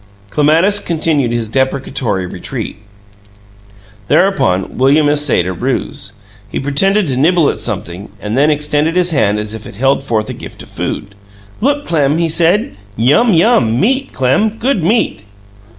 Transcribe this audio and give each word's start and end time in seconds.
Clematis 0.31 0.79
continued 0.79 1.31
his 1.31 1.47
deprecatory 1.47 2.25
retreat. 2.25 2.77
Thereupon 4.07 4.79
William 4.79 5.07
essayed 5.07 5.45
a 5.45 5.53
ruse 5.53 6.13
he 6.49 6.57
pretended 6.59 7.07
to 7.07 7.15
nibble 7.15 7.51
at 7.51 7.59
something, 7.59 8.09
and 8.19 8.35
then 8.35 8.49
extended 8.49 8.95
his 8.95 9.11
hand 9.11 9.37
as 9.37 9.53
if 9.53 9.67
it 9.67 9.75
held 9.75 10.03
forth 10.03 10.27
a 10.27 10.33
gift 10.33 10.63
of 10.63 10.69
food. 10.69 11.13
"Look, 11.59 11.85
Clem," 11.85 12.17
he 12.17 12.29
said. 12.29 12.75
"Yum 12.97 13.31
yum! 13.35 13.79
Meat, 13.79 14.11
Clem! 14.11 14.57
Good 14.57 14.83
meat!" 14.83 15.23